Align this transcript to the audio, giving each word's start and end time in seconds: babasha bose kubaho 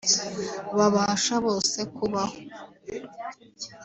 babasha 0.77 1.33
bose 1.45 1.79
kubaho 1.95 2.37